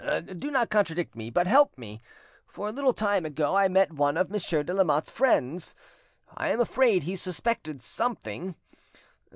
Do 0.35 0.49
not 0.49 0.71
contradict 0.71 1.15
me, 1.15 1.29
but 1.29 1.45
help 1.45 1.77
me; 1.77 2.01
for 2.47 2.67
a 2.67 2.71
little 2.71 2.91
time 2.91 3.23
ago 3.23 3.55
I 3.55 3.67
met 3.67 3.93
one 3.93 4.17
of 4.17 4.31
Monsieur 4.31 4.63
de 4.63 4.73
Lamotte's 4.73 5.11
friends, 5.11 5.75
I 6.35 6.47
am 6.49 6.59
afraid 6.59 7.03
he 7.03 7.15
suspected 7.15 7.83
something. 7.83 8.55